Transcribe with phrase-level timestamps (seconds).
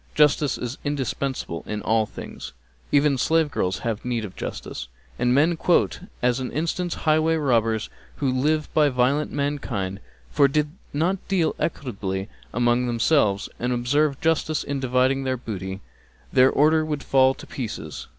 [0.15, 2.53] Justice is indispensable in all things;
[2.91, 4.87] even slave girls have need of justice;
[5.19, 9.99] and men quote as an instance highway robbers who live by violenting mankind,
[10.31, 15.81] for did they not deal equitably among themselves and observe justice in dividing their booty,
[16.33, 18.07] their order would fall to pieces.